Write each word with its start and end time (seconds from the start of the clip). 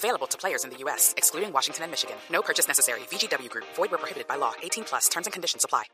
Available 0.00 0.26
to 0.28 0.38
players 0.38 0.64
in 0.64 0.70
the 0.70 0.78
U.S., 0.84 1.12
excluding 1.18 1.52
Washington 1.52 1.84
and 1.84 1.90
Michigan. 1.92 2.16
No 2.32 2.40
purchase 2.40 2.66
necessary. 2.66 3.00
VGW 3.12 3.50
Group. 3.50 3.66
Void 3.76 3.90
where 3.90 4.00
prohibited 4.00 4.26
by 4.26 4.36
law. 4.36 4.52
18 4.62 4.84
plus. 4.84 5.10
Terms 5.10 5.26
and 5.26 5.32
conditions 5.34 5.62
apply. 5.62 5.84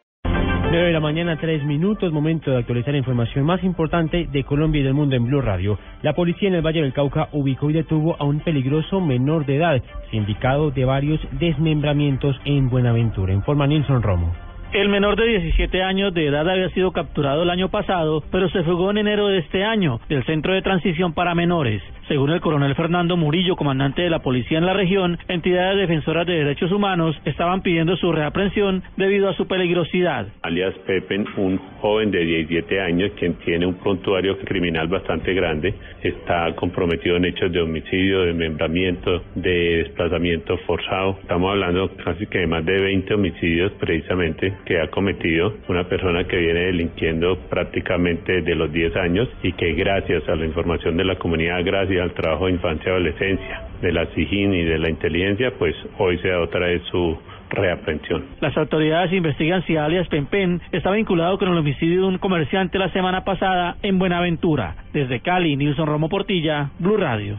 9 0.71 0.87
de 0.87 0.93
la 0.93 1.01
mañana, 1.01 1.39
3 1.41 1.65
minutos, 1.65 2.13
momento 2.13 2.51
de 2.51 2.59
actualizar 2.59 2.93
la 2.93 2.99
información 2.99 3.45
más 3.45 3.63
importante 3.65 4.29
de 4.31 4.45
Colombia 4.45 4.81
y 4.81 4.85
del 4.85 4.95
mundo 4.95 5.17
en 5.17 5.25
Blue 5.25 5.41
Radio. 5.41 5.79
La 6.03 6.13
policía 6.13 6.49
en 6.49 6.55
el 6.55 6.63
Valle 6.63 6.83
del 6.83 6.93
Cauca 6.93 7.29
ubicó 7.33 7.71
y 7.71 7.73
detuvo 7.73 8.17
a 8.19 8.25
un 8.25 8.41
peligroso 8.41 9.01
menor 9.01 9.45
de 9.45 9.57
edad, 9.57 9.83
sindicado 10.11 10.71
de 10.71 10.85
varios 10.85 11.21
desmembramientos 11.41 12.37
en 12.45 12.69
Buenaventura. 12.69 13.33
Informa 13.33 13.67
Nilson 13.67 14.03
Romo. 14.03 14.46
El 14.77 14.91
menor 14.91 15.17
de 15.17 15.27
17 15.27 15.83
años 15.83 16.13
de 16.13 16.27
edad 16.27 16.47
había 16.47 16.69
sido 16.69 16.93
capturado 16.93 17.45
el 17.45 17.49
año 17.49 17.71
pasado, 17.71 18.23
pero 18.31 18.51
se 18.51 18.63
fugó 18.63 18.91
en 18.91 18.99
enero 18.99 19.29
de 19.29 19.39
este 19.39 19.65
año 19.65 20.01
del 20.11 20.23
Centro 20.27 20.53
de 20.53 20.61
Transición 20.61 21.15
para 21.15 21.35
Menores. 21.35 21.83
Según 22.09 22.31
el 22.31 22.43
coronel 22.43 22.75
Fernando 22.75 23.17
Murillo, 23.17 23.57
comandante 23.57 24.03
de 24.03 24.11
la 24.11 24.21
policía 24.21 24.59
en 24.59 24.67
la 24.67 24.75
región, 24.75 25.19
entidades 25.27 25.79
defensoras 25.79 26.27
de 26.27 26.35
derechos 26.35 26.71
humanos 26.71 27.17
estaban 27.25 27.63
pidiendo 27.63 27.97
su 27.97 28.13
reaprensión 28.13 28.83
debido 28.97 29.31
a 29.31 29.35
su 29.35 29.49
peligrosidad. 29.49 30.29
Alias 30.43 30.75
Pepe, 30.87 31.25
un 31.39 31.59
joven 31.81 32.11
de 32.11 32.25
17 32.25 32.81
años 32.81 33.11
quien 33.19 33.35
tiene 33.45 33.67
un 33.67 33.75
prontuario 33.75 34.39
criminal 34.41 34.89
bastante 34.89 35.33
grande, 35.33 35.75
está 36.03 36.55
comprometido 36.55 37.17
en 37.17 37.25
hechos 37.25 37.51
de 37.51 37.63
homicidio, 37.63 38.21
de 38.21 38.35
membramiento, 38.35 39.23
de 39.35 39.79
desplazamiento 39.79 40.59
forzado. 40.59 41.19
Estamos 41.23 41.51
hablando 41.51 41.91
casi 42.05 42.27
que 42.27 42.41
de 42.41 42.47
más 42.47 42.65
de 42.65 42.79
20 42.79 43.15
homicidios 43.15 43.73
precisamente 43.81 44.55
que 44.67 44.81
ha 44.81 44.89
cometido 44.89 45.55
una 45.69 45.85
persona 45.85 46.25
que 46.25 46.37
viene 46.37 46.67
delinquiendo 46.67 47.39
prácticamente 47.49 48.43
de 48.43 48.55
los 48.55 48.71
10 48.73 48.97
años 48.97 49.29
y 49.43 49.53
que 49.53 49.73
gracias 49.73 50.29
a 50.29 50.35
la 50.35 50.45
información 50.45 50.97
de 50.97 51.05
la 51.05 51.17
comunidad, 51.17 51.65
gracias 51.65 52.03
al 52.03 52.13
trabajo 52.13 52.47
de 52.47 52.53
infancia 52.53 52.89
y 52.89 52.91
adolescencia, 52.91 53.63
de 53.81 53.93
la 53.93 54.07
SIGIN 54.07 54.53
y 54.53 54.65
de 54.65 54.79
la 54.79 54.91
inteligencia, 54.91 55.53
pues 55.59 55.75
hoy 55.99 56.19
se 56.19 56.29
da 56.29 56.41
otra 56.41 56.67
vez 56.67 56.83
su 56.91 57.17
reaprensión. 57.51 58.25
Las 58.41 58.57
autoridades 58.57 59.13
investigan 59.13 59.65
si 59.67 59.77
alias 59.77 60.09
Pempen 60.09 60.61
está 60.73 60.91
vinculado 60.91 61.39
con 61.39 61.49
el 61.49 61.57
homicidio 61.57 62.03
de 62.03 62.07
un 62.09 62.19
comerciante 62.19 62.79
la 62.79 62.91
semana 62.93 63.25
pasada 63.25 63.77
en 63.83 63.99
Buenaventura. 63.99 64.75
Desde 64.93 65.21
Cali, 65.21 65.57
Nilson 65.57 65.87
Romo 65.87 66.09
Portilla, 66.09 66.71
Blue 66.81 66.97
Radio. 66.97 67.37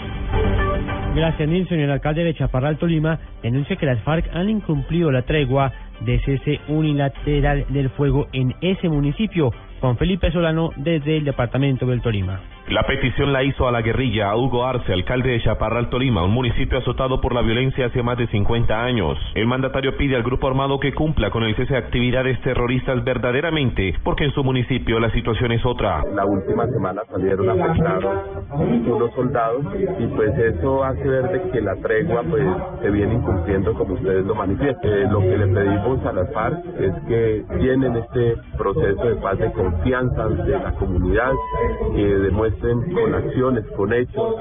Gracias, 1.17 1.49
Nilson. 1.49 1.79
El 1.79 1.89
alcalde 1.89 2.23
de 2.23 2.35
Chaparral, 2.35 2.77
Tolima, 2.77 3.17
denuncia 3.41 3.75
que 3.75 3.87
las 3.87 3.99
FARC 4.03 4.29
han 4.35 4.51
incumplido 4.51 5.09
la 5.09 5.23
tregua 5.23 5.73
de 6.01 6.19
cese 6.19 6.59
unilateral 6.67 7.65
del 7.69 7.89
fuego 7.89 8.27
en 8.33 8.53
ese 8.61 8.87
municipio. 8.87 9.51
Juan 9.81 9.97
Felipe 9.97 10.31
Solano, 10.31 10.69
desde 10.75 11.17
el 11.17 11.25
departamento 11.25 11.87
del 11.87 12.03
Tolima. 12.03 12.39
La 12.69 12.83
petición 12.83 13.31
la 13.31 13.43
hizo 13.43 13.65
a 13.65 13.71
la 13.71 13.81
guerrilla 13.81 14.35
Hugo 14.35 14.65
Arce, 14.65 14.91
alcalde 14.91 15.29
de 15.29 15.41
Chaparral, 15.41 15.89
Tolima, 15.89 16.25
un 16.25 16.31
municipio 16.31 16.79
azotado 16.79 17.21
por 17.21 17.33
la 17.33 17.41
violencia 17.41 17.85
hace 17.85 18.03
más 18.03 18.17
de 18.17 18.27
50 18.27 18.83
años. 18.83 19.17
El 19.35 19.47
mandatario 19.47 19.95
pide 19.95 20.17
al 20.17 20.23
grupo 20.23 20.47
armado 20.47 20.77
que 20.77 20.93
cumpla 20.93 21.29
con 21.29 21.43
el 21.43 21.55
cese 21.55 21.75
de 21.75 21.79
actividades 21.79 22.41
terroristas 22.41 23.01
verdaderamente, 23.05 23.95
porque 24.03 24.25
en 24.25 24.33
su 24.33 24.43
municipio 24.43 24.99
la 24.99 25.09
situación 25.11 25.53
es 25.53 25.65
otra. 25.65 26.03
La 26.13 26.25
última 26.25 26.67
semana 26.67 27.03
salieron 27.09 27.49
afectados 27.49 28.27
unos 28.51 29.13
soldados 29.13 29.65
y 29.99 30.07
pues 30.07 30.37
eso 30.37 30.83
hace 30.83 31.07
ver 31.07 31.29
de 31.29 31.49
que 31.51 31.61
la 31.61 31.75
tregua 31.77 32.21
pues 32.29 32.45
se 32.81 32.89
viene 32.89 33.13
incumpliendo 33.13 33.73
como 33.75 33.93
ustedes 33.93 34.25
lo 34.25 34.35
manifiestan. 34.35 34.91
Eh, 34.91 35.07
lo 35.09 35.21
que 35.21 35.37
le 35.37 35.47
pedimos 35.47 36.05
a 36.05 36.11
las 36.11 36.33
FARC 36.33 36.65
es 36.81 36.93
que 37.07 37.45
tienen 37.59 37.95
este 37.95 38.35
proceso 38.57 39.05
de 39.05 39.15
paz 39.15 39.39
de 39.39 39.53
confianza 39.53 40.27
de 40.27 40.59
la 40.59 40.73
comunidad, 40.73 41.31
que 41.95 42.03
con 42.59 43.13
acciones, 43.13 43.65
con 43.75 43.93
hechos, 43.93 44.35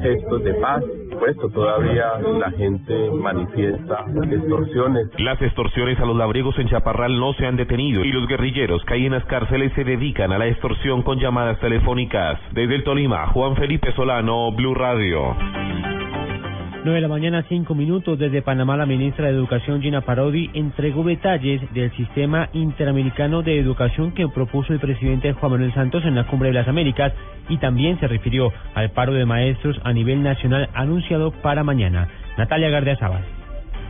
gestos 0.00 0.44
de 0.44 0.54
paz. 0.54 0.82
Puesto 1.18 1.48
todavía 1.50 2.18
la 2.38 2.50
gente 2.50 3.10
manifiesta 3.10 4.04
extorsiones. 4.30 5.08
Las 5.18 5.40
extorsiones 5.40 5.98
a 6.00 6.04
los 6.04 6.16
labriegos 6.16 6.58
en 6.58 6.68
Chaparral 6.68 7.18
no 7.18 7.32
se 7.34 7.46
han 7.46 7.56
detenido 7.56 8.04
y 8.04 8.12
los 8.12 8.26
guerrilleros 8.26 8.84
que 8.84 8.94
hay 8.94 9.06
en 9.06 9.12
las 9.12 9.24
cárceles 9.26 9.72
se 9.74 9.84
dedican 9.84 10.32
a 10.32 10.38
la 10.38 10.46
extorsión 10.46 11.02
con 11.02 11.18
llamadas 11.18 11.58
telefónicas. 11.60 12.38
Desde 12.52 12.74
el 12.74 12.84
Tolima, 12.84 13.28
Juan 13.28 13.56
Felipe 13.56 13.92
Solano, 13.92 14.52
Blue 14.52 14.74
Radio. 14.74 15.36
9 16.84 16.96
de 16.96 17.00
la 17.00 17.08
mañana, 17.08 17.42
5 17.48 17.74
minutos. 17.74 18.18
Desde 18.18 18.42
Panamá, 18.42 18.76
la 18.76 18.84
ministra 18.84 19.26
de 19.26 19.32
Educación, 19.32 19.80
Gina 19.80 20.02
Parodi, 20.02 20.50
entregó 20.52 21.02
detalles 21.02 21.62
del 21.72 21.90
sistema 21.96 22.50
interamericano 22.52 23.42
de 23.42 23.58
educación 23.58 24.12
que 24.12 24.28
propuso 24.28 24.74
el 24.74 24.80
presidente 24.80 25.32
Juan 25.32 25.52
Manuel 25.52 25.72
Santos 25.72 26.04
en 26.04 26.14
la 26.14 26.26
Cumbre 26.26 26.50
de 26.50 26.54
las 26.54 26.68
Américas 26.68 27.14
y 27.48 27.56
también 27.56 27.98
se 28.00 28.06
refirió 28.06 28.52
al 28.74 28.90
paro 28.90 29.14
de 29.14 29.24
maestros 29.24 29.80
a 29.82 29.94
nivel 29.94 30.22
nacional 30.22 30.68
anunciado 30.74 31.30
para 31.30 31.64
mañana. 31.64 32.06
Natalia 32.36 32.68
Gardia 32.68 32.96
Sabas. 32.96 33.43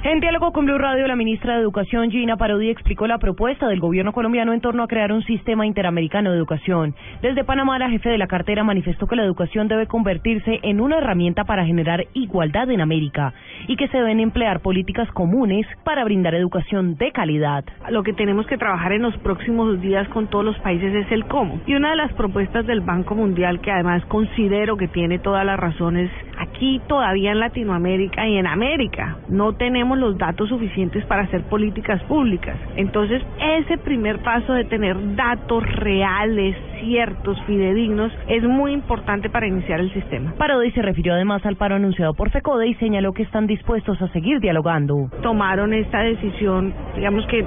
En 0.07 0.21
diálogo 0.21 0.53
con 0.53 0.67
Blue 0.67 0.77
Radio, 0.77 1.07
la 1.07 1.17
ministra 1.17 1.55
de 1.55 1.63
Educación, 1.63 2.11
Gina 2.11 2.37
Parodi, 2.37 2.69
explicó 2.69 3.07
la 3.07 3.17
propuesta 3.17 3.69
del 3.69 3.81
gobierno 3.81 4.13
colombiano 4.13 4.53
en 4.53 4.61
torno 4.61 4.83
a 4.83 4.87
crear 4.87 5.11
un 5.13 5.23
sistema 5.23 5.67
interamericano 5.67 6.31
de 6.31 6.37
educación. 6.37 6.95
Desde 7.23 7.43
Panamá, 7.43 7.79
la 7.79 7.89
jefe 7.89 8.11
de 8.11 8.19
la 8.19 8.27
cartera 8.27 8.65
manifestó 8.65 9.07
que 9.07 9.17
la 9.17 9.25
educación 9.25 9.67
debe 9.67 9.87
convertirse 9.87 10.61
en 10.63 10.83
una 10.83 10.99
herramienta 10.99 11.45
para 11.45 11.65
generar 11.65 12.05
igualdad 12.13 12.71
en 12.71 12.83
América 12.83 13.33
y 13.67 13.77
que 13.77 13.89
se 13.89 13.97
deben 13.97 14.21
emplear 14.21 14.61
políticas 14.61 15.11
comunes 15.13 15.67
para 15.85 16.05
brindar 16.05 16.35
educación 16.35 16.97
de 16.99 17.11
calidad. 17.11 17.65
Lo 17.89 18.03
que 18.03 18.13
tenemos 18.13 18.47
que 18.47 18.59
trabajar 18.59 18.93
en 18.93 19.01
los 19.01 19.17
próximos 19.21 19.81
días 19.81 20.07
con 20.09 20.27
todos 20.27 20.45
los 20.45 20.59
países 20.59 20.95
es 20.95 21.11
el 21.13 21.25
cómo. 21.25 21.63
Y 21.67 21.77
una 21.77 21.89
de 21.89 21.97
las 21.97 22.13
propuestas 22.13 22.67
del 22.67 22.83
Banco 22.83 23.15
Mundial, 23.15 23.63
que 23.63 23.71
además 23.71 24.05
considero 24.05 24.77
que 24.77 24.87
tiene 24.87 25.19
todas 25.19 25.47
las 25.47 25.59
razones, 25.59 26.11
aquí 26.39 26.81
todavía 26.87 27.33
en 27.33 27.41
Latinoamérica 27.41 28.27
y 28.27 28.37
en 28.37 28.47
América 28.47 29.17
no 29.29 29.55
tenemos 29.55 29.99
los 29.99 30.19
datos 30.19 30.49
suficientes 30.49 31.05
para 31.07 31.23
hacer 31.23 31.43
políticas 31.45 32.03
públicas. 32.05 32.57
Entonces, 32.77 33.23
ese 33.41 33.79
primer 33.79 34.19
paso 34.21 34.53
de 34.53 34.65
tener 34.65 35.17
datos 35.17 35.65
reales, 35.77 36.57
ciertos, 36.81 37.41
fidedignos, 37.47 38.13
es 38.29 38.43
muy 38.43 38.73
importante 38.73 39.31
para 39.31 39.47
iniciar 39.47 39.81
el 39.81 39.93
sistema. 39.93 40.35
Parodi 40.37 40.71
se 40.73 40.83
refirió 40.83 41.15
además 41.15 41.45
al 41.47 41.57
paro 41.57 41.77
anunciado 41.77 42.15
por 42.15 42.31
FECODE 42.31 42.69
y 42.69 42.75
señaló 42.75 43.13
que 43.13 43.23
están 43.23 43.47
dispuestos 43.47 44.01
a 44.03 44.09
seguir 44.09 44.41
dialogando. 44.41 45.09
Tomaron 45.23 45.73
esta 45.73 46.01
decisión, 46.01 46.75
digamos 46.95 47.27
que, 47.27 47.45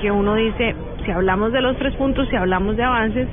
que 0.00 0.10
uno 0.10 0.34
dice, 0.34 0.74
si 1.04 1.10
hablamos 1.10 1.52
de 1.52 1.60
los 1.60 1.76
tres 1.78 1.94
puntos, 1.96 2.28
si 2.28 2.36
hablamos 2.36 2.76
de 2.76 2.84
avances, 2.84 3.28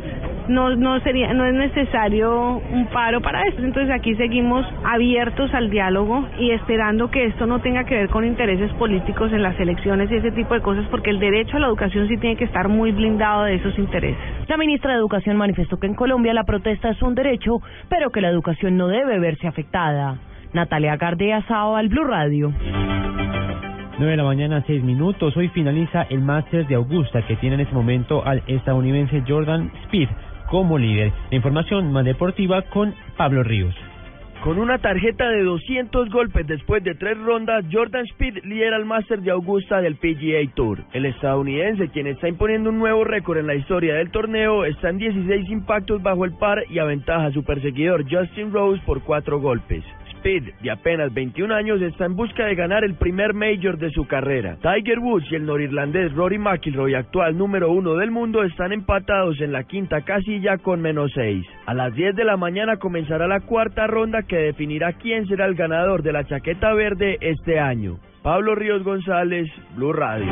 no 0.47 0.75
no 0.75 0.99
sería 1.01 1.33
no 1.33 1.45
es 1.45 1.53
necesario 1.53 2.61
un 2.71 2.87
paro 2.87 3.21
para 3.21 3.43
esto. 3.47 3.63
Entonces 3.63 3.93
aquí 3.93 4.15
seguimos 4.15 4.65
abiertos 4.83 5.53
al 5.53 5.69
diálogo 5.69 6.27
y 6.39 6.51
esperando 6.51 7.09
que 7.09 7.25
esto 7.25 7.45
no 7.45 7.59
tenga 7.59 7.83
que 7.85 7.95
ver 7.95 8.09
con 8.09 8.25
intereses 8.25 8.71
políticos 8.73 9.31
en 9.33 9.43
las 9.43 9.59
elecciones 9.59 10.11
y 10.11 10.15
ese 10.15 10.31
tipo 10.31 10.53
de 10.53 10.61
cosas, 10.61 10.85
porque 10.89 11.09
el 11.09 11.19
derecho 11.19 11.57
a 11.57 11.59
la 11.59 11.67
educación 11.67 12.07
sí 12.07 12.17
tiene 12.17 12.35
que 12.35 12.45
estar 12.45 12.67
muy 12.67 12.91
blindado 12.91 13.43
de 13.43 13.55
esos 13.55 13.77
intereses. 13.77 14.17
La 14.47 14.57
ministra 14.57 14.91
de 14.91 14.99
Educación 14.99 15.37
manifestó 15.37 15.77
que 15.77 15.87
en 15.87 15.95
Colombia 15.95 16.33
la 16.33 16.43
protesta 16.43 16.89
es 16.89 17.01
un 17.01 17.15
derecho, 17.15 17.61
pero 17.89 18.11
que 18.11 18.21
la 18.21 18.29
educación 18.29 18.77
no 18.77 18.87
debe 18.87 19.19
verse 19.19 19.47
afectada. 19.47 20.17
Natalia 20.53 20.95
Gardea 20.97 21.41
Sao 21.47 21.75
al 21.75 21.89
Blue 21.89 22.05
Radio. 22.05 22.53
9 23.97 24.11
de 24.11 24.17
la 24.17 24.23
mañana, 24.23 24.63
6 24.67 24.83
minutos. 24.83 25.35
Hoy 25.37 25.47
finaliza 25.49 26.03
el 26.09 26.21
Masters 26.21 26.67
de 26.67 26.75
Augusta 26.75 27.25
que 27.25 27.37
tiene 27.37 27.55
en 27.55 27.61
este 27.61 27.73
momento 27.73 28.25
al 28.25 28.43
estadounidense 28.47 29.23
Jordan 29.25 29.71
Speed 29.85 30.09
como 30.49 30.77
líder. 30.77 31.11
Información 31.31 31.91
más 31.91 32.05
deportiva 32.05 32.61
con 32.63 32.93
Pablo 33.17 33.43
Ríos. 33.43 33.75
Con 34.45 34.59
una 34.59 34.77
tarjeta 34.77 35.27
de 35.27 35.41
200 35.41 36.09
golpes 36.11 36.45
después 36.45 36.83
de 36.83 36.93
tres 36.93 37.17
rondas, 37.17 37.65
Jordan 37.71 38.05
Speed 38.11 38.43
lidera 38.43 38.77
el 38.77 38.85
Master 38.85 39.19
de 39.21 39.31
Augusta 39.31 39.81
del 39.81 39.95
PGA 39.95 40.53
Tour. 40.53 40.83
El 40.93 41.07
estadounidense, 41.07 41.89
quien 41.89 42.05
está 42.05 42.29
imponiendo 42.29 42.69
un 42.69 42.77
nuevo 42.77 43.03
récord 43.03 43.39
en 43.39 43.47
la 43.47 43.55
historia 43.55 43.95
del 43.95 44.11
torneo, 44.11 44.65
está 44.65 44.89
en 44.89 44.99
16 44.99 45.49
impactos 45.49 46.03
bajo 46.03 46.25
el 46.25 46.33
par 46.33 46.63
y 46.69 46.77
aventaja 46.77 47.25
a 47.25 47.31
su 47.31 47.43
perseguidor 47.43 48.03
Justin 48.07 48.53
Rose 48.53 48.79
por 48.85 49.01
cuatro 49.01 49.39
golpes. 49.39 49.83
Speed, 50.25 50.55
de 50.63 50.71
apenas 50.71 51.13
21 51.13 51.53
años, 51.53 51.79
está 51.83 52.05
en 52.05 52.15
busca 52.15 52.45
de 52.45 52.55
ganar 52.55 52.83
el 52.83 52.95
primer 52.95 53.35
Major 53.35 53.77
de 53.77 53.91
su 53.91 54.07
carrera. 54.07 54.57
Tiger 54.59 54.97
Woods 54.97 55.31
y 55.31 55.35
el 55.35 55.45
norirlandés 55.45 56.11
Rory 56.15 56.39
McIlroy, 56.39 56.95
actual 56.95 57.37
número 57.37 57.71
uno 57.71 57.93
del 57.93 58.09
mundo, 58.09 58.43
están 58.43 58.73
empatados 58.73 59.39
en 59.39 59.51
la 59.51 59.65
quinta 59.65 60.01
casilla 60.01 60.57
con 60.57 60.81
menos 60.81 61.11
6. 61.13 61.45
A 61.67 61.75
las 61.75 61.93
10 61.93 62.15
de 62.15 62.23
la 62.23 62.37
mañana 62.37 62.77
comenzará 62.77 63.27
la 63.27 63.41
cuarta 63.41 63.85
ronda 63.85 64.23
que 64.23 64.37
definirá 64.37 64.93
quién 64.93 65.27
será 65.27 65.45
el 65.45 65.53
ganador 65.53 66.01
de 66.01 66.13
la 66.13 66.23
chaqueta 66.23 66.73
verde 66.73 67.19
este 67.21 67.59
año. 67.59 67.99
Pablo 68.25 68.55
Ríos 68.55 68.83
González, 68.83 69.51
Blue 69.75 69.93
Radio. 69.93 70.25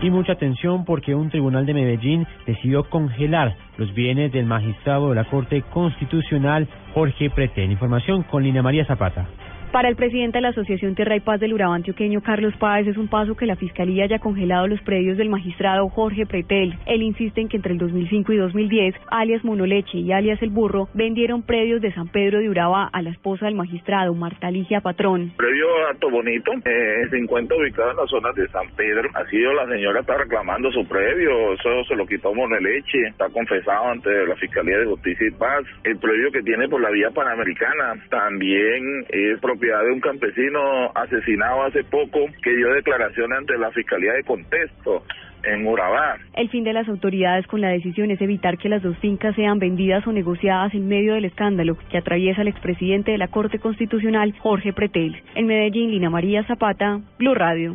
Y 0.00 0.08
mucha 0.08 0.32
atención 0.32 0.86
porque 0.86 1.14
un 1.14 1.28
tribunal 1.28 1.66
de 1.66 1.74
Medellín 1.74 2.26
decidió 2.46 2.84
congelar 2.84 3.54
los 3.76 3.92
bienes 3.92 4.32
del 4.32 4.46
magistrado 4.46 5.10
de 5.10 5.16
la 5.16 5.24
Corte 5.24 5.60
Constitucional 5.60 6.66
Jorge 6.94 7.28
Pretel. 7.28 7.70
Información 7.70 8.22
con 8.22 8.44
Lina 8.44 8.62
María 8.62 8.86
Zapata. 8.86 9.26
Para 9.72 9.88
el 9.88 9.94
presidente 9.94 10.38
de 10.38 10.42
la 10.42 10.48
Asociación 10.48 10.96
Tierra 10.96 11.14
y 11.14 11.20
Paz 11.20 11.38
del 11.38 11.54
Urabá 11.54 11.76
antioqueño, 11.76 12.22
Carlos 12.22 12.52
Páez, 12.58 12.88
es 12.88 12.96
un 12.96 13.06
paso 13.06 13.36
que 13.36 13.46
la 13.46 13.54
Fiscalía 13.54 14.02
haya 14.02 14.18
congelado 14.18 14.66
los 14.66 14.80
predios 14.80 15.16
del 15.16 15.28
magistrado 15.28 15.88
Jorge 15.88 16.26
Pretel. 16.26 16.76
Él 16.86 17.02
insiste 17.02 17.40
en 17.40 17.48
que 17.48 17.58
entre 17.58 17.74
el 17.74 17.78
2005 17.78 18.32
y 18.32 18.36
2010, 18.38 18.96
alias 19.12 19.44
Monoleche 19.44 19.98
y 19.98 20.10
alias 20.10 20.42
El 20.42 20.50
Burro 20.50 20.88
vendieron 20.92 21.44
predios 21.44 21.80
de 21.80 21.92
San 21.94 22.08
Pedro 22.08 22.40
de 22.40 22.48
Urabá 22.48 22.90
a 22.92 23.00
la 23.00 23.10
esposa 23.10 23.46
del 23.46 23.54
magistrado, 23.54 24.12
Marta 24.12 24.50
Ligia 24.50 24.80
Patrón. 24.80 25.34
Previo 25.36 25.66
Alto 25.88 26.10
Bonito, 26.10 26.50
eh, 26.64 27.06
se 27.08 27.16
ubicado 27.16 27.92
en 27.92 27.96
la 27.96 28.06
zona 28.08 28.32
de 28.32 28.48
San 28.48 28.68
Pedro. 28.74 29.08
Ha 29.14 29.24
sido 29.26 29.52
la 29.52 29.68
señora 29.68 30.00
está 30.00 30.16
reclamando 30.16 30.72
su 30.72 30.84
previo, 30.88 31.52
eso 31.52 31.84
se 31.86 31.94
lo 31.94 32.06
quitó 32.06 32.34
Monoleche, 32.34 33.06
está 33.08 33.28
confesado 33.28 33.90
ante 33.90 34.10
la 34.26 34.34
Fiscalía 34.34 34.78
de 34.78 34.86
Justicia 34.86 35.28
y 35.28 35.30
Paz. 35.30 35.62
El 35.84 35.96
previo 35.98 36.32
que 36.32 36.42
tiene 36.42 36.68
por 36.68 36.80
la 36.80 36.90
vía 36.90 37.10
panamericana 37.10 37.94
también 38.10 39.04
es 39.10 39.38
de 39.60 39.92
un 39.92 40.00
campesino 40.00 40.90
asesinado 40.94 41.64
hace 41.64 41.84
poco 41.84 42.18
que 42.42 42.56
dio 42.56 42.72
declaración 42.72 43.32
ante 43.32 43.56
la 43.58 43.70
Fiscalía 43.70 44.14
de 44.14 44.24
Contexto 44.24 45.04
en 45.44 45.66
Urabá. 45.66 46.16
El 46.34 46.48
fin 46.50 46.64
de 46.64 46.72
las 46.72 46.88
autoridades 46.88 47.46
con 47.46 47.60
la 47.60 47.68
decisión 47.68 48.10
es 48.10 48.20
evitar 48.20 48.58
que 48.58 48.68
las 48.68 48.82
dos 48.82 48.96
fincas 48.98 49.34
sean 49.36 49.58
vendidas 49.58 50.06
o 50.06 50.12
negociadas 50.12 50.74
en 50.74 50.88
medio 50.88 51.14
del 51.14 51.24
escándalo 51.24 51.76
que 51.90 51.98
atraviesa 51.98 52.42
el 52.42 52.48
expresidente 52.48 53.12
de 53.12 53.18
la 53.18 53.28
Corte 53.28 53.58
Constitucional, 53.58 54.34
Jorge 54.38 54.72
Pretel. 54.72 55.22
En 55.34 55.46
Medellín, 55.46 55.90
Lina 55.90 56.10
María 56.10 56.44
Zapata, 56.44 57.00
Blue 57.18 57.34
Radio. 57.34 57.74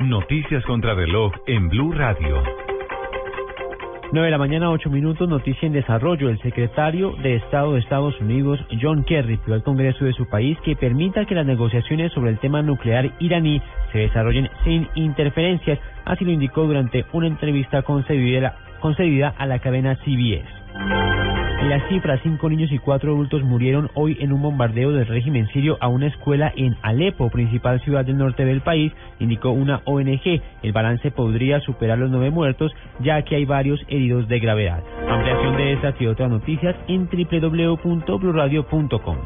Noticias 0.00 0.64
contra 0.64 0.94
reloj 0.94 1.32
en 1.46 1.68
Blue 1.68 1.92
Radio. 1.92 2.69
9 4.12 4.26
de 4.26 4.30
la 4.32 4.38
mañana, 4.38 4.70
8 4.70 4.90
minutos, 4.90 5.28
noticia 5.28 5.66
en 5.66 5.72
desarrollo. 5.72 6.30
El 6.30 6.40
secretario 6.42 7.14
de 7.22 7.36
Estado 7.36 7.74
de 7.74 7.80
Estados 7.80 8.20
Unidos, 8.20 8.58
John 8.80 9.04
Kerry, 9.04 9.36
pidió 9.36 9.54
al 9.54 9.62
Congreso 9.62 10.04
de 10.04 10.12
su 10.12 10.28
país 10.28 10.58
que 10.64 10.74
permita 10.74 11.26
que 11.26 11.36
las 11.36 11.46
negociaciones 11.46 12.12
sobre 12.12 12.30
el 12.30 12.38
tema 12.38 12.60
nuclear 12.60 13.12
iraní 13.20 13.62
se 13.92 13.98
desarrollen 13.98 14.50
sin 14.64 14.88
interferencias. 14.96 15.78
Así 16.04 16.24
lo 16.24 16.32
indicó 16.32 16.66
durante 16.66 17.04
una 17.12 17.28
entrevista 17.28 17.82
concedida, 17.82 18.56
concedida 18.80 19.32
a 19.38 19.46
la 19.46 19.60
cadena 19.60 19.94
CBS. 19.96 21.09
La 21.62 21.86
cifra, 21.88 22.18
cinco 22.22 22.48
niños 22.48 22.72
y 22.72 22.78
cuatro 22.78 23.12
adultos 23.12 23.42
murieron 23.42 23.90
hoy 23.94 24.16
en 24.20 24.32
un 24.32 24.40
bombardeo 24.40 24.92
del 24.92 25.06
régimen 25.06 25.46
sirio 25.48 25.76
a 25.80 25.88
una 25.88 26.06
escuela 26.06 26.50
en 26.56 26.74
Alepo, 26.80 27.28
principal 27.28 27.82
ciudad 27.82 28.02
del 28.02 28.16
norte 28.16 28.46
del 28.46 28.62
país, 28.62 28.94
indicó 29.18 29.50
una 29.50 29.82
ONG. 29.84 30.40
El 30.62 30.72
balance 30.72 31.10
podría 31.10 31.60
superar 31.60 31.98
los 31.98 32.10
nueve 32.10 32.30
muertos, 32.30 32.72
ya 33.00 33.20
que 33.22 33.36
hay 33.36 33.44
varios 33.44 33.78
heridos 33.88 34.26
de 34.26 34.40
gravedad. 34.40 34.82
Ampliación 35.06 35.58
de 35.58 35.74
estas 35.74 36.00
y 36.00 36.06
otras 36.06 36.30
noticias 36.30 36.74
en 36.88 37.06
www.bluradio.com. 37.06 39.16